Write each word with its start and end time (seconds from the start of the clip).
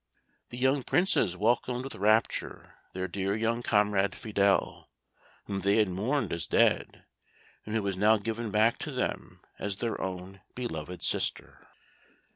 The 0.49 0.57
young 0.57 0.81
Princes 0.81 1.37
welcomed 1.37 1.83
with 1.83 1.93
rapture 1.93 2.73
their 2.95 3.07
dear 3.07 3.35
young 3.35 3.61
comrade 3.61 4.15
Fidele, 4.15 4.89
whom 5.45 5.59
they 5.61 5.75
had 5.75 5.89
mourned 5.89 6.33
as 6.33 6.47
dead, 6.47 7.05
and 7.67 7.75
who 7.75 7.83
was 7.83 7.97
now 7.97 8.17
given 8.17 8.49
back 8.49 8.79
to 8.79 8.91
them 8.91 9.41
as 9.59 9.77
their 9.77 10.01
own 10.01 10.41
beloved 10.55 11.03
sister. 11.03 11.67